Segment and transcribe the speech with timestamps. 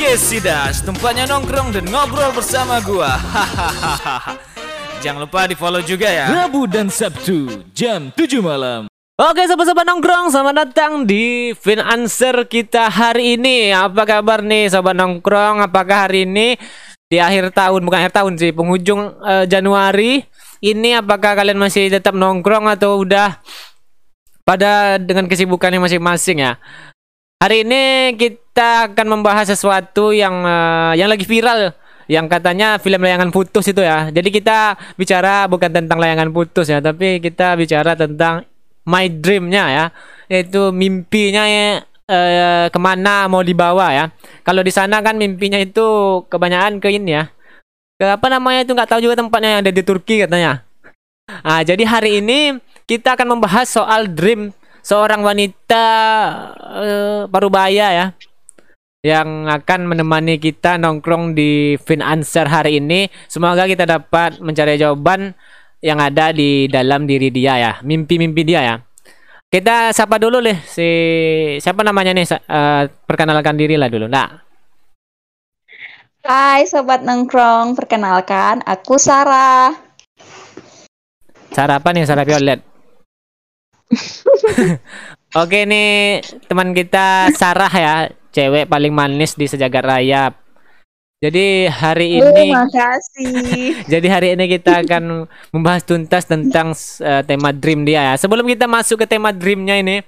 [0.00, 3.20] Podcast Sidas, tempatnya nongkrong dan ngobrol bersama gua.
[3.20, 4.32] Hahaha.
[5.04, 6.24] Jangan lupa di follow juga ya.
[6.32, 8.88] Rabu dan Sabtu jam 7 malam.
[9.20, 14.96] Oke sobat-sobat nongkrong Selamat datang di Fin Answer kita hari ini Apa kabar nih sobat
[14.96, 16.56] nongkrong Apakah hari ini
[17.12, 20.24] di akhir tahun Bukan akhir tahun sih Penghujung eh, Januari
[20.64, 23.36] Ini apakah kalian masih tetap nongkrong Atau udah
[24.48, 26.56] Pada dengan kesibukannya masing-masing ya
[27.40, 31.72] Hari ini kita akan membahas sesuatu yang eh, yang lagi viral
[32.04, 34.12] yang katanya film layangan putus itu ya.
[34.12, 38.44] Jadi kita bicara bukan tentang layangan putus ya, tapi kita bicara tentang
[38.84, 39.84] my dreamnya ya,
[40.28, 41.80] yaitu mimpinya ya,
[42.68, 44.04] ke mana mau dibawa ya.
[44.44, 47.32] Kalau di sana kan mimpinya itu kebanyakan ke ini ya,
[47.96, 50.60] ke apa namanya itu nggak tahu juga tempatnya yang ada di Turki katanya.
[51.40, 54.52] Ah jadi hari ini kita akan membahas soal dream
[54.82, 55.86] seorang wanita
[56.80, 58.06] eh, parubaya ya
[59.00, 63.08] yang akan menemani kita nongkrong di Fin Answer hari ini.
[63.32, 65.32] Semoga kita dapat mencari jawaban
[65.80, 68.76] yang ada di dalam diri dia ya, mimpi-mimpi dia ya.
[69.50, 70.88] Kita sapa dulu nih si
[71.58, 72.28] siapa namanya nih?
[72.28, 74.06] Eh, perkenalkan diri lah dulu.
[74.06, 74.46] Nah,
[76.20, 79.72] Hai sobat nongkrong, perkenalkan aku Sarah.
[81.50, 82.04] cara apa nih?
[82.04, 82.69] Sarah Violet.
[85.40, 90.34] Oke nih teman kita Sarah ya, cewek paling manis di sejagat raya.
[91.20, 93.76] Jadi hari Oh, ini makasih.
[93.92, 96.72] Jadi hari ini kita akan membahas tuntas tentang
[97.04, 98.14] eh, tema dream dia ya.
[98.16, 100.00] Sebelum kita masuk ke tema dreamnya ini,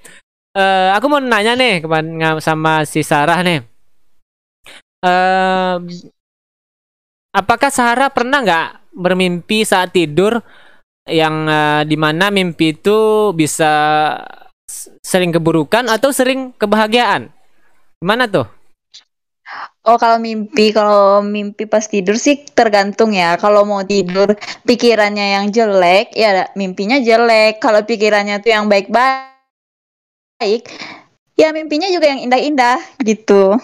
[0.56, 3.60] eh, aku mau nanya nih kepada sama si Sarah nih.
[5.04, 5.76] Eh,
[7.36, 10.40] apakah Sarah pernah nggak bermimpi saat tidur
[11.06, 13.72] yang eh, di mana mimpi itu bisa
[15.02, 17.30] sering keburukan atau sering kebahagiaan?
[17.98, 18.46] Gimana tuh?
[19.82, 23.34] Oh kalau mimpi, kalau mimpi pas tidur sih tergantung ya.
[23.36, 27.58] Kalau mau tidur pikirannya yang jelek, ya mimpinya jelek.
[27.58, 30.62] Kalau pikirannya tuh yang baik-baik,
[31.34, 33.58] ya mimpinya juga yang indah-indah gitu.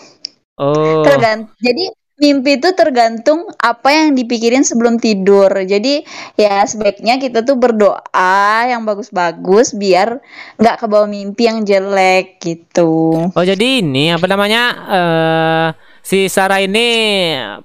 [0.58, 1.54] Oh, Tergantung.
[1.62, 5.48] Jadi mimpi itu tergantung apa yang dipikirin sebelum tidur.
[5.54, 6.02] Jadi
[6.34, 10.18] ya sebaiknya kita tuh berdoa yang bagus-bagus biar
[10.58, 13.30] nggak kebawa mimpi yang jelek gitu.
[13.30, 15.66] Oh jadi ini apa namanya eh
[16.02, 16.86] si Sarah ini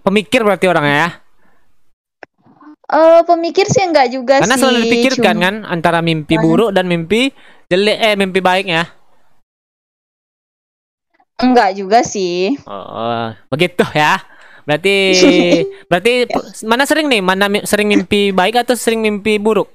[0.05, 1.09] pemikir berarti orangnya ya?
[2.93, 4.61] Eh pemikir sih enggak juga Karena sih.
[4.61, 7.33] selalu dipikirkan cuma- kan antara mimpi buruk dan mimpi
[7.73, 8.85] jelek eh mimpi baiknya.
[11.41, 12.53] Enggak juga sih.
[12.69, 14.21] Oh begitu ya.
[14.63, 14.95] Berarti
[15.89, 16.11] berarti
[16.63, 19.67] mana sering nih mana mi- sering mimpi baik atau sering mimpi buruk?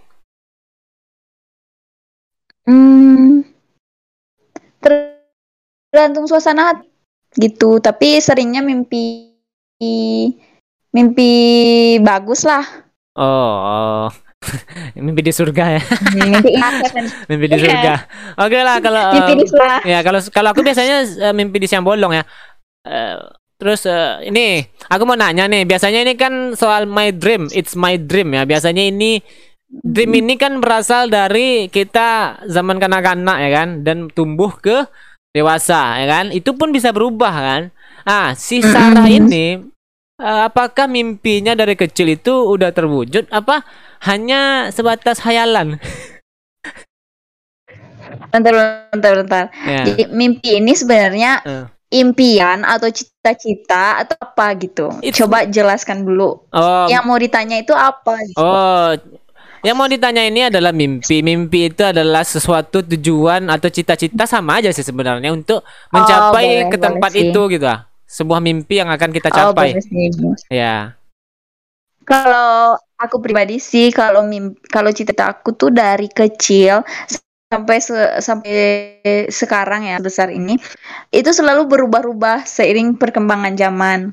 [2.68, 3.40] Hmm,
[4.80, 6.88] tergantung suasana hati
[7.40, 7.80] gitu.
[7.80, 9.32] Tapi seringnya mimpi
[10.92, 11.30] mimpi
[12.00, 12.64] bagus lah.
[13.18, 13.52] Oh,
[14.06, 14.08] oh.
[14.94, 15.82] mimpi di surga ya.
[16.14, 17.04] Mimpi indah kan.
[17.26, 17.64] mimpi di Iya.
[17.66, 17.94] surga.
[18.38, 19.76] Oke lah kalau Mimpi di surga.
[19.82, 22.22] Ya kalau kalau aku biasanya eh, mimpi di siang bolong ya.
[22.86, 23.18] Eh,
[23.58, 27.98] terus eh, ini aku mau nanya nih, biasanya ini kan soal my dream, it's my
[27.98, 28.46] dream ya.
[28.46, 29.18] Biasanya ini
[29.68, 34.86] dream ini kan berasal dari kita zaman kanak-kanak ya kan dan tumbuh ke
[35.34, 36.24] dewasa ya kan.
[36.30, 37.62] Itu pun bisa berubah kan.
[38.06, 39.58] Ah, si Sarah ini
[40.22, 43.66] eh, apakah mimpinya dari kecil itu udah terwujud apa
[44.06, 45.82] hanya sebatas hayalan?
[48.32, 48.52] Bentar,
[48.94, 49.44] bentar, bentar.
[49.66, 49.84] Ya.
[49.84, 51.77] Jadi mimpi ini sebenarnya Eh.
[51.88, 54.92] Impian atau cita-cita atau apa gitu.
[55.00, 56.44] It's- Coba jelaskan dulu.
[56.48, 58.36] Oh, Yang mau ditanya itu apa gitu.
[58.36, 58.92] Oh,
[59.60, 61.18] yang mau ditanya ini adalah mimpi.
[61.18, 66.76] Mimpi itu adalah sesuatu tujuan atau cita-cita sama aja sih sebenarnya untuk mencapai boleh, ke
[66.76, 67.20] boleh tempat sih.
[67.26, 67.66] itu gitu.
[67.66, 67.80] ah.
[68.04, 69.76] Sebuah mimpi yang akan kita Oh, capai.
[69.80, 70.08] sih.
[70.48, 70.96] Ya.
[72.04, 76.80] Kalau aku pribadi sih kalau mimpi kalau cita aku tuh dari kecil
[77.48, 78.56] sampai se- sampai
[79.32, 80.60] sekarang ya besar ini
[81.08, 84.12] itu selalu berubah-ubah seiring perkembangan zaman.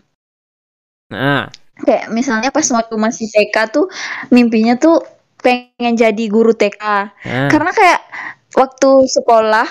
[1.12, 3.92] Nah, Kayak misalnya pas waktu masih TK tuh
[4.32, 5.04] mimpinya tuh
[5.44, 6.80] pengen jadi guru TK.
[7.28, 7.52] nah.
[7.52, 8.00] Karena kayak
[8.56, 9.68] waktu sekolah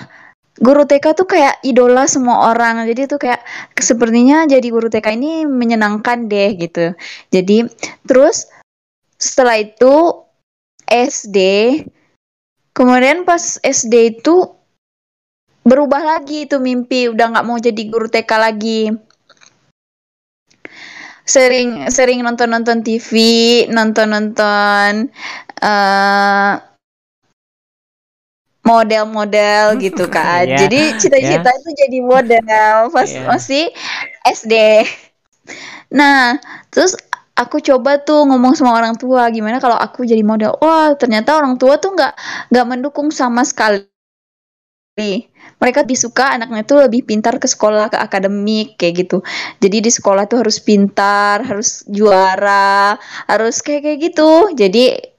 [0.61, 2.85] guru TK tuh kayak idola semua orang.
[2.85, 3.41] Jadi tuh kayak
[3.81, 6.93] sepertinya jadi guru TK ini menyenangkan deh gitu.
[7.33, 7.73] Jadi
[8.05, 8.53] terus
[9.17, 10.13] setelah itu
[10.85, 11.39] SD
[12.75, 14.51] kemudian pas SD itu
[15.65, 18.93] berubah lagi itu mimpi udah nggak mau jadi guru TK lagi
[21.25, 23.11] sering sering nonton nonton TV
[23.73, 25.09] nonton nonton
[25.65, 26.55] eh
[28.65, 30.49] model-model gitu kan.
[30.49, 33.29] Iya, Jadi cita-cita itu jadi model pas Iya.
[33.29, 33.65] masih
[34.25, 34.55] SD.
[35.93, 36.41] Nah,
[36.73, 36.97] terus
[37.35, 40.55] aku coba tuh ngomong sama orang tua gimana kalau aku jadi model.
[40.63, 42.13] Wah, ternyata orang tua tuh nggak
[42.51, 43.87] nggak mendukung sama sekali.
[45.59, 49.19] Mereka lebih suka anaknya tuh lebih pintar ke sekolah, ke akademik kayak gitu.
[49.59, 52.95] Jadi di sekolah tuh harus pintar, harus juara,
[53.27, 54.55] harus kayak kayak gitu.
[54.55, 55.15] Jadi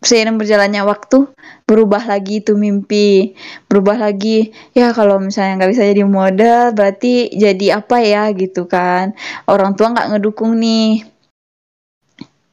[0.00, 1.28] seiring berjalannya waktu
[1.68, 3.36] berubah lagi tuh mimpi
[3.68, 9.12] berubah lagi ya kalau misalnya nggak bisa jadi model berarti jadi apa ya gitu kan
[9.44, 11.04] orang tua nggak ngedukung nih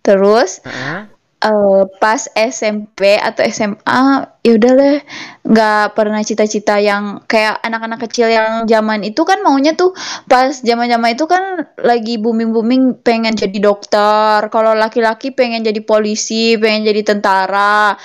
[0.07, 1.11] terus Heeh.
[1.43, 4.03] eh, pas SMP atau SMA
[4.47, 4.97] ya udah deh
[5.43, 9.91] nggak pernah cita-cita yang kayak anak-anak kecil yang zaman itu kan maunya tuh
[10.31, 16.87] pas zaman-zaman itu kan lagi booming-booming pengen jadi dokter kalau laki-laki pengen jadi polisi pengen
[16.87, 17.99] jadi tentara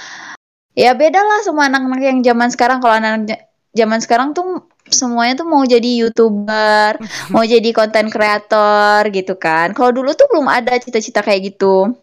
[0.75, 5.49] ya beda lah sama anak-anak yang zaman sekarang kalau anak-anak zaman sekarang tuh semuanya tuh
[5.49, 7.01] mau jadi youtuber
[7.33, 9.73] mau jadi konten kreator gitu kan.
[9.73, 11.97] Kalau dulu tuh belum ada cita-cita kayak gitu.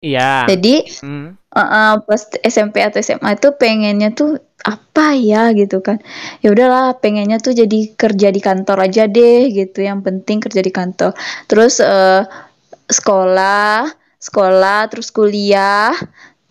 [0.00, 0.48] Iya.
[0.48, 1.36] jadi Hmm.
[1.52, 6.00] uh, pas SMP atau SMA itu pengennya tuh apa ya gitu kan.
[6.40, 9.84] Ya udahlah pengennya tuh jadi kerja di kantor aja deh gitu.
[9.84, 11.12] Yang penting kerja di kantor.
[11.48, 12.24] Terus eh,
[12.88, 13.88] sekolah
[14.20, 15.92] sekolah terus kuliah.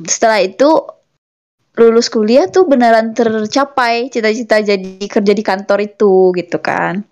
[0.02, 0.70] Setelah itu
[1.80, 7.08] lulus kuliah tuh beneran tercapai cita-cita jadi kerja di kantor itu gitu kan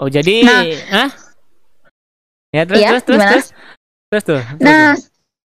[0.00, 0.64] Oh, jadi Nah.
[0.88, 1.10] Hah?
[2.56, 3.46] Ya, terus Iya, terus terus terus.
[4.10, 4.40] Terus tuh.
[4.42, 4.96] terus Nah,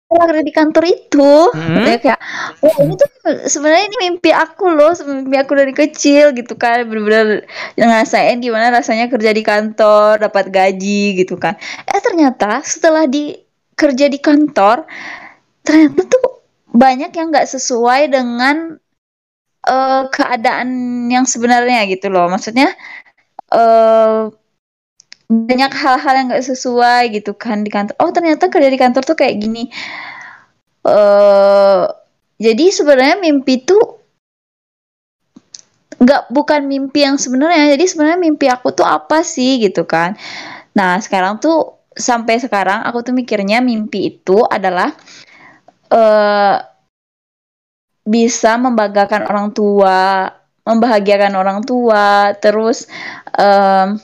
[0.08, 1.84] setelah kerja di kantor itu, Hmm.
[1.84, 2.20] ya kayak,
[2.64, 3.08] wah ini tuh
[3.44, 7.44] sebenarnya ini mimpi aku loh, mimpi aku dari kecil gitu kan, bener-bener
[7.76, 11.54] ngerasain gimana rasanya kerja di kantor, dapat gaji gitu kan.
[11.84, 13.36] Eh ternyata setelah di
[13.76, 14.88] kerja di kantor,
[15.60, 16.37] ternyata tuh
[16.72, 18.76] banyak yang nggak sesuai dengan
[19.68, 20.68] eh, keadaan
[21.10, 22.26] yang sebenarnya gitu loh.
[22.30, 22.74] Maksudnya
[23.54, 24.30] eh
[25.28, 27.94] banyak hal-hal yang nggak sesuai gitu kan di kantor.
[28.00, 29.68] Oh ternyata kerja di kantor tuh kayak gini.
[30.88, 31.82] eh
[32.38, 33.82] jadi sebenarnya mimpi tuh
[35.98, 37.74] nggak bukan mimpi yang sebenarnya.
[37.74, 40.14] Jadi sebenarnya mimpi aku tuh apa sih gitu kan.
[40.78, 44.94] Nah sekarang tuh sampai sekarang aku tuh mikirnya mimpi itu adalah
[45.92, 46.56] eh
[48.08, 50.32] bisa membanggakan orang tua,
[50.64, 52.88] membahagiakan orang tua, terus
[53.36, 54.00] em,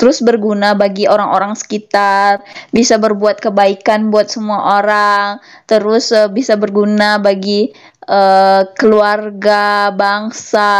[0.00, 2.40] terus berguna bagi orang-orang sekitar,
[2.72, 7.76] bisa berbuat kebaikan buat semua orang, terus eh, bisa berguna bagi
[8.06, 10.72] eh, keluarga, bangsa,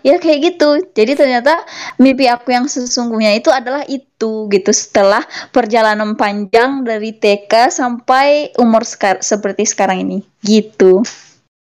[0.00, 0.80] ya kayak gitu.
[0.96, 1.64] Jadi ternyata
[2.00, 5.24] mimpi aku yang sesungguhnya itu adalah itu gitu setelah
[5.54, 11.04] perjalanan panjang dari TK sampai umur sekar seperti sekarang ini, gitu.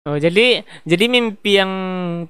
[0.07, 1.73] Oh, jadi jadi mimpi yang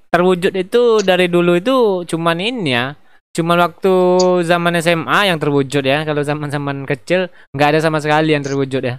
[0.09, 2.97] terwujud itu dari dulu itu cuman ini ya.
[3.37, 3.93] Cuman waktu
[4.41, 6.01] zaman SMA yang terwujud ya.
[6.01, 8.97] Kalau zaman-zaman kecil nggak ada sama sekali yang terwujud ya.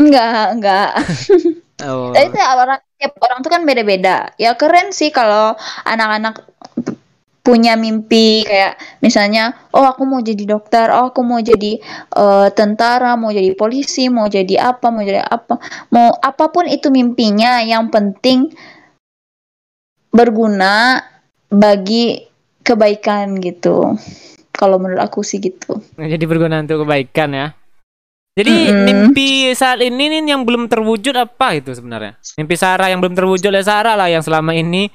[0.00, 0.90] Enggak, enggak.
[1.82, 2.14] Oh.
[2.14, 4.30] Tapi itu ya, orang tiap orang tuh kan beda-beda.
[4.38, 6.46] Ya keren sih kalau anak-anak
[7.44, 11.76] punya mimpi kayak misalnya, oh aku mau jadi dokter, oh aku mau jadi
[12.16, 15.60] eh, tentara, mau jadi polisi, mau jadi apa, mau jadi apa,
[15.92, 18.48] mau apa pun itu mimpinya, yang penting
[20.08, 21.04] berguna
[21.52, 22.24] bagi
[22.64, 23.98] kebaikan gitu.
[24.54, 25.82] Kalau menurut aku sih gitu.
[25.98, 27.52] Jadi berguna untuk kebaikan ya.
[28.34, 28.82] Jadi Mm-mm.
[28.82, 32.18] mimpi saat ini nih yang belum terwujud apa itu sebenarnya?
[32.34, 34.90] Mimpi Sarah yang belum terwujud oleh Sarah lah yang selama ini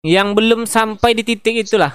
[0.00, 1.92] yang belum sampai di titik itulah.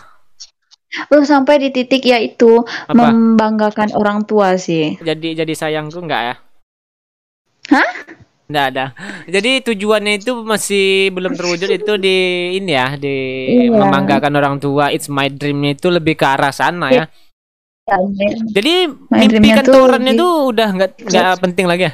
[1.10, 2.94] Belum sampai di titik yaitu Apa?
[3.12, 4.94] membanggakan orang tua sih.
[5.02, 6.36] Jadi jadi sayangku enggak ya?
[7.74, 7.90] Hah?
[8.46, 8.86] Enggak ada.
[9.26, 12.18] Jadi tujuannya itu masih belum terwujud itu di
[12.62, 13.18] ini ya, di
[13.66, 13.74] Iya.
[13.74, 14.94] membanggakan orang tua.
[14.94, 17.06] It's my dreamnya itu lebih ke arah sana ya.
[17.86, 18.02] Ya,
[18.50, 21.94] Jadi My mimpi tuh kantorannya di- tuh udah nggak nggak penting lagi ya.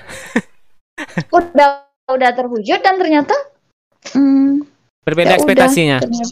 [1.38, 1.69] udah
[2.07, 3.36] udah terwujud dan ternyata
[4.15, 4.63] hmm,
[5.03, 5.98] Berbeda ya udah, ekspektasinya.
[6.00, 6.31] ternyata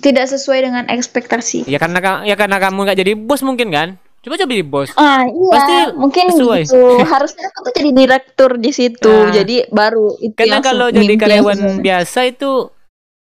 [0.00, 1.68] tidak sesuai dengan ekspektasi.
[1.68, 3.88] Ya karena ka- ya karena kamu nggak jadi bos mungkin kan?
[4.20, 4.88] Coba coba jadi bos.
[4.96, 6.62] Ah iya, Pasti mungkin sesuai.
[6.64, 6.80] gitu.
[7.04, 9.04] Harusnya aku tuh jadi direktur di situ.
[9.04, 9.36] Nah.
[9.36, 12.72] jadi baru itu Karena yang kalau jadi yang karyawan biasa itu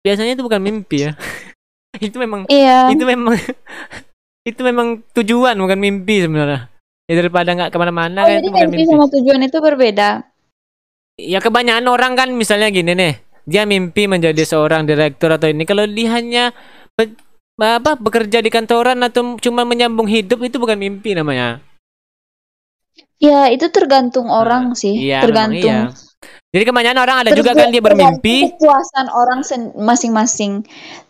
[0.03, 1.15] biasanya itu bukan mimpi ya.
[2.03, 2.91] itu memang Iya.
[2.91, 3.39] itu memang
[4.45, 6.69] itu memang tujuan bukan mimpi sebenarnya.
[7.09, 8.89] Ya daripada nggak ke mana-mana Oh, kan jadi bukan mimpi mimpi.
[8.89, 10.09] sama tujuan itu berbeda.
[11.15, 13.13] Ya kebanyakan orang kan misalnya gini nih,
[13.47, 16.43] dia mimpi menjadi seorang direktur atau ini kalau dia hanya
[16.99, 17.15] be-
[17.55, 21.63] apa bekerja di kantoran atau cuma menyambung hidup itu bukan mimpi namanya.
[23.19, 25.07] Ya, itu tergantung orang sih.
[25.07, 25.71] Iya, tergantung.
[25.71, 25.95] iya.
[26.51, 28.35] Jadi kebanyakan orang ada Terus juga kan dia bermimpi.
[28.35, 29.39] tergantung kepuasan orang
[29.75, 30.51] masing-masing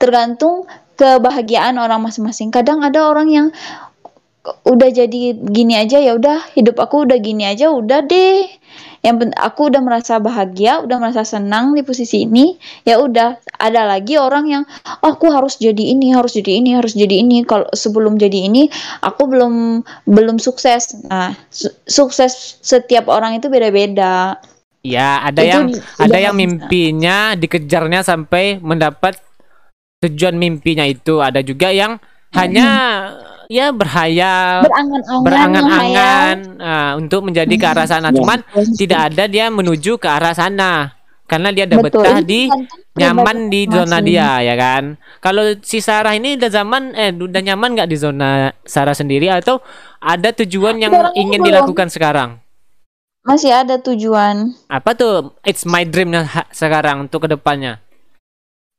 [0.01, 0.65] tergantung
[0.95, 2.49] kebahagiaan orang masing-masing.
[2.49, 3.47] Kadang ada orang yang
[4.45, 8.45] udah jadi gini aja ya udah hidup aku udah gini aja udah deh.
[9.05, 13.37] Yang aku udah merasa bahagia udah merasa senang di posisi ini ya udah.
[13.61, 14.63] Ada lagi orang yang
[15.05, 17.45] "Oh, aku harus jadi ini harus jadi ini harus jadi ini.
[17.45, 18.69] Kalau sebelum jadi ini
[19.05, 21.05] aku belum belum sukses.
[21.05, 24.41] Nah su- sukses setiap orang itu beda-beda.
[24.85, 25.65] Ya, ada Itu yang
[25.97, 29.17] ada yang mimpinya dikejarnya sampai mendapat
[30.03, 31.21] tujuan mimpinya itu.
[31.21, 31.99] Ada juga yang
[32.35, 32.67] hanya
[33.47, 38.09] ya berhayal, berangan-angan berangan-angan ah, untuk menjadi ke arah sana.
[38.11, 38.75] Ya, Cuman betul.
[38.75, 40.91] tidak ada dia menuju ke arah sana
[41.25, 44.83] karena dia Betul, betah di tergantung nyaman di zona dia ya kan.
[45.21, 49.57] Kalau si Sarah ini udah zaman eh udah nyaman nggak di zona Sarah sendiri atau
[50.01, 51.49] ada tujuan yang ingin belum.
[51.49, 52.41] dilakukan sekarang?
[53.25, 55.33] masih ada tujuan Apa tuh?
[55.41, 57.81] It's my dreamnya sekarang untuk ke depannya.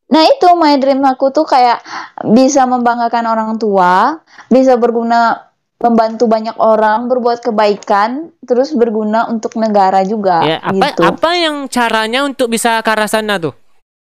[0.07, 1.83] Nah itu my dream aku tuh kayak
[2.25, 5.43] bisa membanggakan orang tua, bisa berguna
[5.77, 10.41] membantu banyak orang, berbuat kebaikan, terus berguna untuk negara juga.
[10.41, 11.03] Ya, apa gitu.
[11.05, 13.53] apa yang caranya untuk bisa ke arah sana tuh?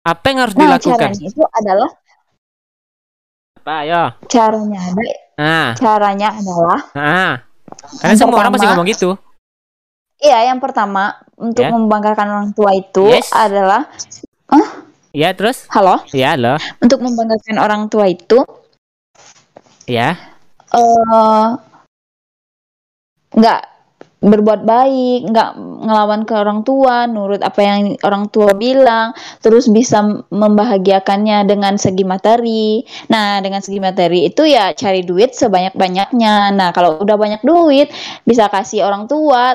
[0.05, 1.11] Apa yang harus Nah dilakukan?
[1.11, 1.91] caranya itu adalah
[3.59, 4.03] Apa ya?
[4.31, 5.03] caranya ada
[5.39, 7.33] Nah, caranya adalah nah.
[8.01, 9.11] Karena semua orang pasti pertama- ngomong gitu.
[10.19, 11.05] iya yang pertama
[11.37, 11.71] untuk Ya.
[11.71, 13.31] membanggakan orang tua itu Yes.
[13.31, 13.87] adalah
[15.17, 15.65] Ya, terus?
[15.73, 16.61] halo Ya, loh.
[16.85, 18.45] untuk membanggakan orang tua itu
[19.89, 20.37] Ya.
[20.69, 21.49] eh
[23.33, 23.61] nggak
[24.19, 25.51] berbuat baik, nggak
[25.87, 32.03] ngelawan ke orang tua, nurut apa yang orang tua bilang, terus bisa membahagiakannya dengan segi
[32.03, 32.83] materi.
[33.15, 36.51] Nah, dengan segi materi itu ya cari duit sebanyak-banyaknya.
[36.51, 37.95] Nah, kalau udah banyak duit,
[38.27, 39.55] bisa kasih orang tua,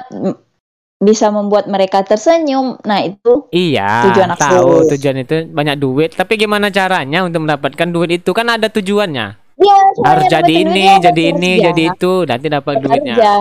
[1.03, 2.79] bisa membuat mereka tersenyum.
[2.81, 4.41] Nah, itu Iya, Tujuan aku.
[4.41, 9.27] tahu tujuan itu banyak duit, tapi gimana caranya untuk mendapatkan duit itu kan ada tujuannya.
[9.53, 11.65] ya Harus jadi ini, duitnya jadi ini, bekerja.
[11.69, 13.15] jadi itu, nanti dapat duitnya.
[13.15, 13.33] Bekerja.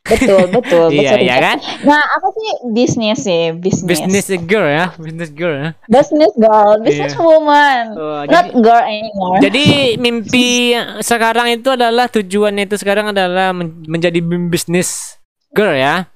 [0.00, 1.22] Betul, betul, Iya, bekerja.
[1.22, 1.56] iya kan?
[1.84, 3.86] Nah, aku sih bisnis sih, bisnis.
[3.86, 5.70] Business girl ya, business girl ya.
[5.86, 7.20] Business girl, business Iya.
[7.20, 9.38] woman, Oh, not jadi, girl anymore.
[9.38, 9.64] jadi
[10.00, 10.48] mimpi
[11.00, 15.20] sekarang itu adalah tujuannya itu sekarang adalah men- menjadi business
[15.52, 16.08] girl ya.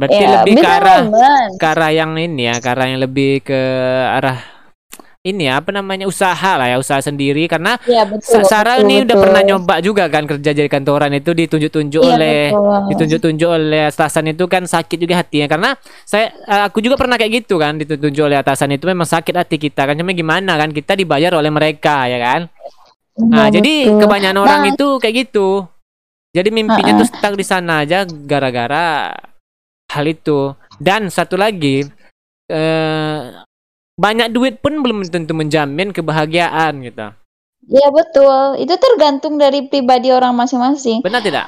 [0.00, 0.98] Berarti Ya, lebih ke arah
[1.54, 3.60] ke arah yang ini ya, ke arah yang lebih ke
[4.16, 4.40] arah
[5.20, 8.40] ini ya, apa namanya usaha lah ya, usaha sendiri karena Ya betul.
[8.40, 9.20] Sa- Sarah betul, ini udah betul.
[9.20, 12.40] pernah nyoba juga kan kerja jadi kantoran itu ditunjuk-tunjuk Iya, oleh
[12.88, 15.70] ditunjuk-tunjuk oleh atasan itu kan sakit juga hatinya karena
[16.08, 19.60] saya eh, aku juga pernah kayak gitu kan ditunjuk oleh atasan itu memang sakit hati
[19.60, 22.40] kita kan cuma gimana kan kita dibayar oleh mereka ya kan
[23.20, 24.00] nah Iya, jadi betul.
[24.00, 25.68] kebanyakan orang Nah, itu kayak gitu
[26.32, 27.00] jadi mimpinya Uh-uh.
[27.04, 29.12] tuh stuck di sana aja gara-gara
[29.90, 31.84] hal itu dan satu lagi
[32.46, 33.20] eh
[34.00, 37.12] banyak duit pun belum tentu menjamin kebahagiaan gitu
[37.70, 38.58] Iya betul.
[38.58, 41.04] Itu tergantung dari pribadi orang masing-masing.
[41.06, 41.46] benar tidak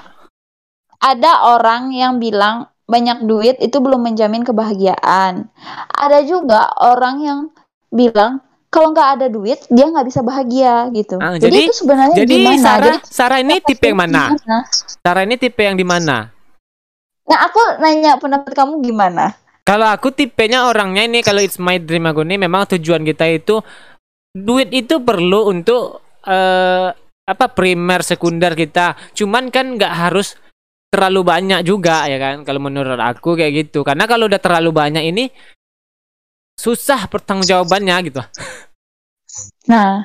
[1.03, 5.51] Ada orang yang bilang banyak duit itu belum menjamin kebahagiaan.
[5.91, 7.41] Ada juga orang yang
[7.91, 8.39] bilang
[8.71, 11.19] kalau nggak ada duit dia nggak bisa bahagia gitu.
[11.19, 12.61] Ah, jadi, jadi- itu sebenarnya Jadi gimana?
[12.63, 14.23] Sarah, Jadi Sarah ini tipe yang mana?
[15.03, 16.31] Sarah ini tipe yang di mana?
[17.33, 19.33] Nah aku nanya pendapat kamu gimana?
[19.65, 23.65] Kalau aku tipenya orangnya ini kalau it's my dream aku ini memang tujuan kita itu
[24.37, 26.93] duit itu perlu untuk eh
[27.25, 29.17] apa primer sekunder kita.
[29.17, 30.37] Cuman kan nggak harus
[30.93, 33.81] terlalu banyak juga ya kan kalau menurut aku kayak gitu.
[33.81, 35.33] Karena kalau udah terlalu banyak ini
[36.53, 38.21] susah pertanggungjawabannya gitu.
[39.73, 40.05] Nah,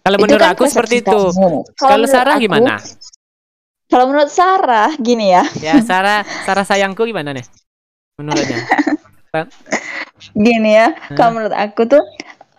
[0.00, 1.20] Kalau menurut kan aku seperti itu.
[1.76, 2.80] Kalau Sarah aku- gimana?
[3.94, 5.46] Kalau menurut Sarah gini ya.
[5.62, 7.46] Ya Sarah Sarah sayangku gimana nih?
[8.18, 8.58] Menurutnya?
[10.34, 12.02] Gini ya, kalau menurut aku tuh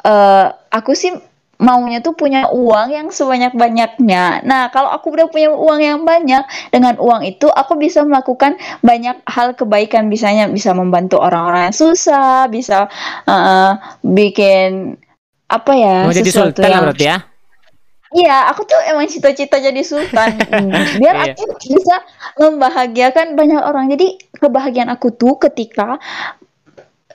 [0.08, 1.12] eh aku sih
[1.60, 4.48] maunya tuh punya uang yang sebanyak-banyaknya.
[4.48, 9.24] Nah, kalau aku udah punya uang yang banyak, dengan uang itu aku bisa melakukan banyak
[9.28, 12.92] hal kebaikan, bisanya bisa membantu orang-orang yang susah, bisa
[13.28, 13.72] eh,
[14.04, 15.00] bikin
[15.48, 17.18] apa ya, Mau jadi sultan yang berarti ya?
[18.14, 20.38] Iya, aku tuh emang cita-cita jadi sultan.
[20.52, 20.72] Hmm,
[21.02, 21.34] Biar Iya.
[21.34, 21.44] aku
[21.74, 21.96] bisa
[22.38, 23.90] membahagiakan banyak orang.
[23.92, 25.98] Jadi kebahagiaan aku tuh ketika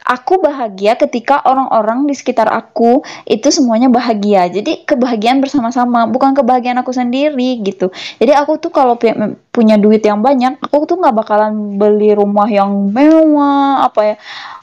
[0.00, 4.48] aku bahagia ketika orang-orang di sekitar aku itu semuanya bahagia.
[4.48, 7.92] Jadi kebahagiaan bersama-sama, bukan kebahagiaan aku sendiri gitu.
[8.18, 12.48] Jadi aku tuh kalau pu- punya duit yang banyak, aku tuh nggak bakalan beli rumah
[12.48, 14.14] yang mewah, apa ya,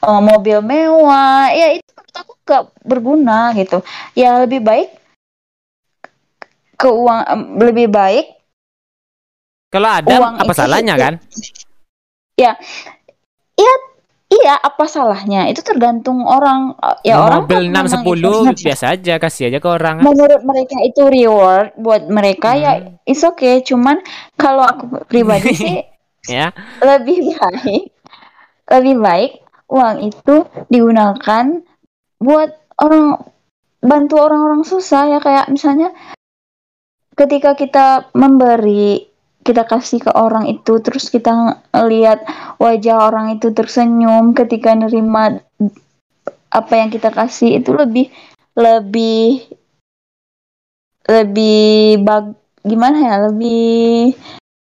[0.04, 1.48] eh, mobil mewah.
[1.54, 3.78] Ya itu menurut aku gak berguna gitu.
[4.18, 4.97] Ya lebih baik
[6.78, 8.26] ke uang em, lebih baik
[9.68, 11.14] Kalau ada Uang apa itu- salahnya kan?
[12.34, 12.54] iya
[14.28, 18.62] iya apa salahnya itu tergantung orang ya Mau orang mobil kan 6 memang itu- 10
[18.62, 19.96] biasa aja kasih aja ke orang.
[20.00, 22.96] menurut mereka itu reward buat mereka ya Hmm.
[23.04, 23.98] it's okay cuman
[24.34, 25.76] kalau aku pribadi sih
[26.28, 26.52] Ya.
[26.78, 27.88] lebih baik
[28.68, 29.30] lebih baik
[29.66, 30.34] uang itu
[30.68, 31.44] digunakan
[32.18, 33.16] buat orang
[33.80, 35.88] bantu orang-orang susah ya kayak misalnya
[37.18, 39.10] ketika kita memberi
[39.42, 41.58] kita kasih ke orang itu terus kita
[41.88, 42.22] lihat
[42.62, 45.42] wajah orang itu tersenyum ketika nerima
[46.48, 48.12] apa yang kita kasih itu lebih
[48.54, 49.48] lebih
[51.08, 54.12] lebih bag gimana ya lebih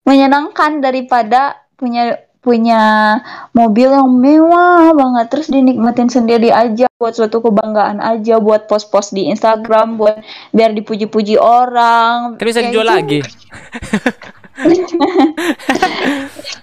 [0.05, 3.19] menyenangkan daripada punya punya
[3.51, 9.27] mobil yang mewah banget terus dinikmatin sendiri aja buat suatu kebanggaan aja buat post-post di
[9.27, 13.19] Instagram buat biar dipuji-puji orang Kan bisa Ya dijual itu- lagi.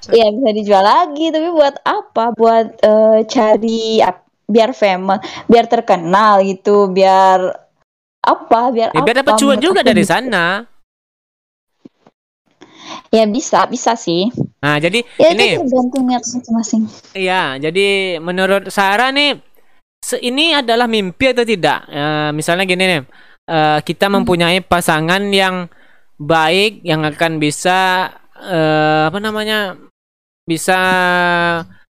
[0.08, 6.40] Iya bisa dijual lagi tapi buat apa buat eh, cari ap- biar famous biar terkenal
[6.40, 7.52] gitu biar
[8.22, 10.12] apa biar Ya, biar apa dapat cuan juga dari gitu.
[10.12, 10.64] sana.
[13.10, 14.30] Ya bisa bisa sih.
[14.62, 16.82] Nah, jadi ya ini itu tergantung niat masing-masing.
[17.14, 19.38] Iya, jadi menurut Sarah nih
[20.22, 21.86] ini adalah mimpi atau tidak?
[21.90, 23.02] Eh, misalnya gini nih,
[23.50, 25.66] eh, kita mempunyai pasangan yang
[26.16, 29.74] baik yang akan bisa eh, apa namanya
[30.46, 30.78] bisa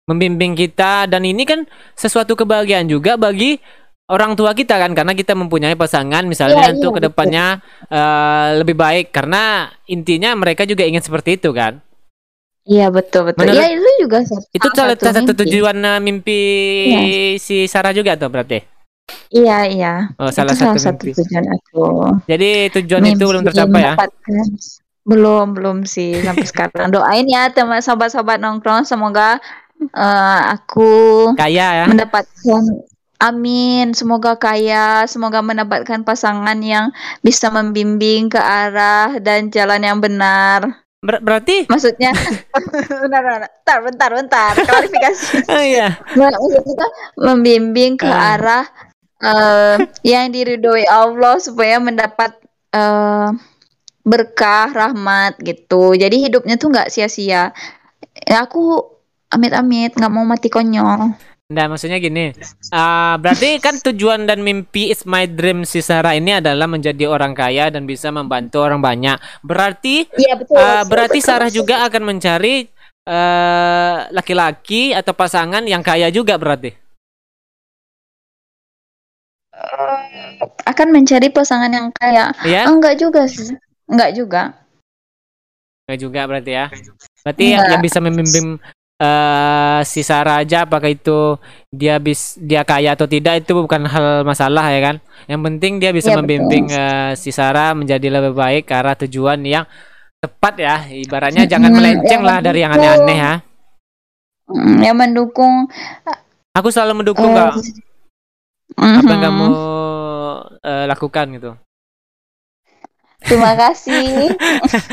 [0.06, 1.10] membimbing kita.
[1.10, 1.66] Dan ini kan
[1.98, 3.58] sesuatu kebahagiaan juga bagi
[4.04, 7.44] orang tua kita kan karena kita mempunyai pasangan misalnya Iya, untuk iya, ke depannya
[7.88, 11.80] eh, lebih baik karena intinya mereka juga ingin seperti itu kan.
[12.64, 13.44] Iya betul betul.
[13.44, 15.40] Menurut- ya itu juga satu- Itu salah satu, mimpi.
[15.44, 16.40] tujuan eh, mimpi
[17.36, 18.60] si Sarah juga tuh berarti.
[19.28, 19.94] Iya iya.
[20.16, 21.20] Oh, itu salah salah satu satu mimpi.
[21.20, 21.84] tujuan aku.
[22.24, 23.94] Jadi tujuan itu Mimpi belum tercapai ya.
[25.04, 26.88] Belum belum sih sampai sekarang.
[26.88, 29.36] Doain ya teman sahabat-sahabat nongkrong semoga
[29.80, 30.88] eh, aku
[31.36, 31.86] Kaya ya.
[31.88, 32.62] mendapatkan
[33.22, 36.90] Amin, semoga kaya, semoga mendapatkan pasangan yang
[37.22, 40.82] bisa membimbing ke arah dan jalan yang benar.
[41.04, 42.10] Ber- berarti Maksudnya,
[43.04, 45.44] benar, benar, bentar, bentar, bentar, klarifikasi.
[45.52, 46.00] oh iya.
[46.16, 46.88] Maksudnya
[47.20, 48.34] membimbing ke Ah.
[48.36, 48.64] arah
[49.20, 52.34] eh, yang diridhoi Allah supaya mendapat
[52.72, 53.28] eh,
[54.04, 55.92] berkah, rahmat gitu.
[55.96, 57.52] Jadi hidupnya tuh nggak sia-sia.
[58.24, 58.84] Ya, aku
[59.28, 61.14] amit-amit nggak mau mati konyol.
[61.54, 62.34] Nah, maksudnya gini.
[62.74, 67.30] ah, berarti kan tujuan dan mimpi is my dream si Sarah ini adalah menjadi orang
[67.30, 69.14] kaya dan bisa membantu orang banyak.
[69.46, 70.58] Berarti Iya betul.
[70.58, 71.28] betul, berarti betul.
[71.30, 72.66] Sarah juga akan mencari
[73.06, 76.74] eh, laki-laki atau pasangan yang kaya juga berarti.
[80.66, 82.34] akan mencari pasangan yang kaya.
[82.42, 82.66] Ya?
[82.66, 83.54] Enggak juga sih.
[83.86, 84.42] Enggak juga.
[85.86, 86.66] Enggak juga berarti ya.
[87.22, 87.70] Berarti Enggak.
[87.70, 88.48] yang bisa membimbing
[88.94, 91.34] eh si Sarah aja apakah itu
[91.74, 94.96] dia bis dia kaya atau tidak itu bukan hal masalah ya kan.
[95.26, 99.42] Yang penting dia bisa Iya, membimbing eh, si Sarah menjadi lebih baik ke arah tujuan
[99.42, 99.66] yang
[100.22, 100.76] tepat ya.
[100.88, 103.34] Ibaratnya jangan Mm, melenceng lah dari yang aneh-aneh ya.
[104.46, 105.54] Mm, Yang mendukung
[106.54, 107.50] Aku selalu mendukung eh, kak
[108.78, 109.46] apa yang kamu
[110.62, 111.50] eh, lakukan gitu.
[113.24, 114.30] Terima kasih.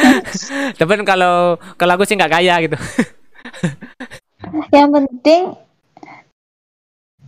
[0.80, 2.80] Tapi kalau kalau aku sih nggak kaya gitu.
[4.76, 5.56] yang penting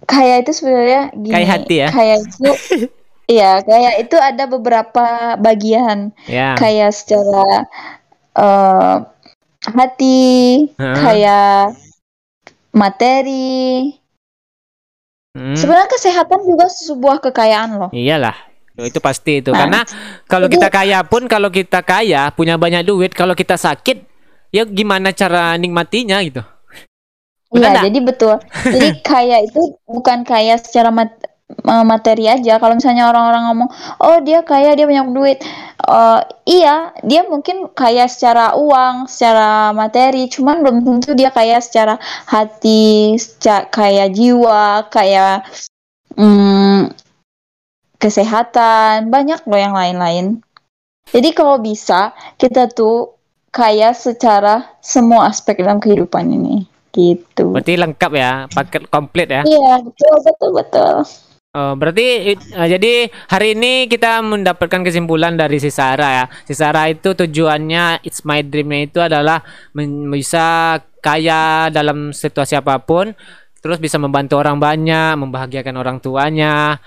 [0.03, 1.33] kaya itu sebenarnya gini.
[1.33, 1.87] Kaya hati ya?
[1.89, 2.51] Kaya itu
[3.23, 6.11] Iya, kaya itu ada beberapa bagian.
[6.27, 6.59] Ya.
[6.59, 7.71] Kayak secara
[8.35, 8.95] eh,
[9.71, 10.97] hati, Heeh.
[10.99, 11.71] kayak
[12.75, 13.95] materi.
[15.33, 15.55] Hmm.
[15.55, 17.89] Sebenarnya kesehatan juga sebuah kekayaan loh.
[17.95, 18.35] Iyalah,
[18.77, 19.49] itu pasti itu.
[19.49, 19.81] Nah, Karena
[20.29, 24.12] kalau kita kaya pun, kalau kita kaya punya banyak duit, kalau kita sakit,
[24.53, 26.45] ya gimana cara nikmatinya gitu?
[27.53, 28.35] Iya, jadi betul.
[28.65, 31.29] Jadi kaya itu bukan kaya secara mat-
[31.61, 32.57] materi aja.
[32.57, 33.69] Kalau misalnya orang-orang ngomong,
[34.01, 35.37] "Oh, dia kaya, dia banyak duit."
[35.83, 42.01] Eh, iya, dia mungkin kaya secara uang, secara materi, cuman belum tentu dia kaya secara
[42.25, 45.45] hati, secara kaya jiwa, kaya
[46.17, 46.95] mm,
[48.01, 50.41] kesehatan, banyak loh yang lain-lain.
[51.13, 53.22] Jadi kalau bisa, kita tuh
[53.53, 56.65] kaya secara semua aspek dalam kehidupan ini.
[56.89, 57.53] Gitu.
[57.53, 59.41] Berarti lengkap ya, paket komplit ya.
[59.45, 60.95] Iya, betul, betul, betul.
[61.53, 66.25] Oh, berarti eh, jadi hari ini kita mendapatkan kesimpulan dari si Sarah ya.
[66.49, 69.45] Si Sarah itu tujuannya It's My Dream-nya itu adalah
[70.09, 73.13] bisa kaya dalam situasi apa pun,
[73.61, 76.81] terus bisa membantu orang banyak, membahagiakan orang tuanya,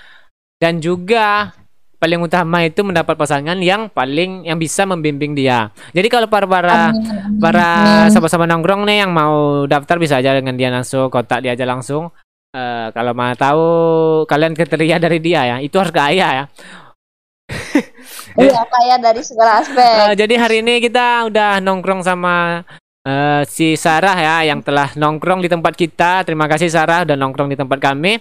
[0.59, 1.55] dan juga
[1.97, 5.73] paling utama itu mendapat pasangan yang paling yang bisa membimbing dia.
[5.97, 7.69] Jadi kalau para para Amin, para
[8.13, 12.13] sahabat-sahabat nongkrong nih yang mau daftar bisa aja dengan dia langsung kontak dia aja langsung.
[12.57, 13.67] Eh, kalau mau tahu
[14.25, 16.45] kalian kriteria dari dia ya, itu harus kaya ya.
[18.37, 20.13] Iya, kaya dari segala aspek.
[20.13, 22.61] Eh, jadi hari ini kita udah nongkrong sama
[23.01, 26.21] eh, si Sarah ya yang telah nongkrong di tempat kita.
[26.29, 28.21] Terima kasih Sarah udah nongkrong di tempat kami.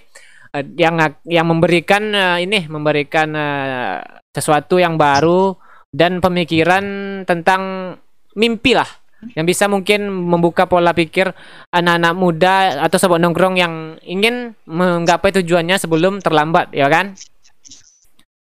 [0.56, 0.96] Eh, yang
[1.28, 4.00] yang memberikan eh, ini memberikan eh,
[4.32, 5.52] sesuatu yang baru
[5.92, 6.84] dan pemikiran
[7.28, 7.96] tentang
[8.40, 8.88] mimpi lah
[9.36, 11.34] yang bisa mungkin membuka pola pikir
[11.74, 13.74] anak-anak muda atau sobat nongkrong yang
[14.06, 17.16] ingin menggapai tujuannya sebelum terlambat ya kan?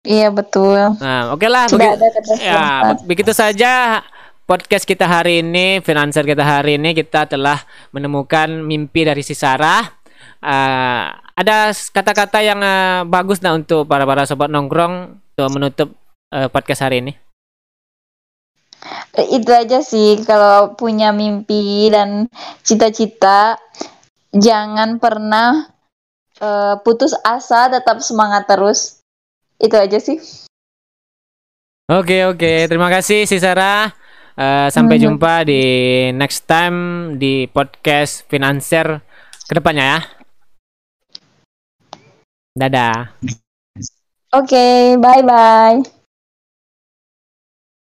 [0.01, 0.97] Iya, betul.
[0.97, 4.01] Nah, oke lah Tidak begi- Ya, begitu saja
[4.49, 7.61] podcast kita hari ini, finansier kita hari ini kita telah
[7.93, 9.85] menemukan mimpi dari si Sarah.
[10.41, 15.89] Eh, ada kata-kata yang eh, bagus nah untuk para para sobat nongkrong untuk menutup
[16.33, 17.13] eh, podcast hari ini.
[19.13, 22.25] Itu aja sih kalau punya mimpi dan
[22.65, 23.59] cita-cita
[24.33, 25.69] jangan pernah
[26.41, 29.03] eh, putus asa, tetap semangat terus.
[29.61, 30.17] Itu aja sih.
[31.91, 33.91] Oke oke, terima kasih si Sarah.
[34.39, 35.03] Eh, sampai Mhm.
[35.05, 35.61] jumpa di
[36.15, 39.03] next time di podcast finansier
[39.45, 39.99] ke depannya ya.
[42.55, 43.15] Dadah.
[44.31, 46.00] Oke, bye bye.